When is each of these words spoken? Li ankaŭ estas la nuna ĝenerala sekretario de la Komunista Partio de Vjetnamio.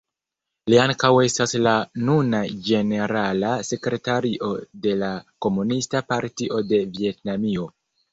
Li 0.73 0.77
ankaŭ 0.83 1.09
estas 1.25 1.51
la 1.65 1.73
nuna 2.07 2.39
ĝenerala 2.67 3.51
sekretario 3.67 4.49
de 4.87 4.95
la 5.03 5.11
Komunista 5.47 6.03
Partio 6.15 6.63
de 6.73 6.81
Vjetnamio. 6.97 7.69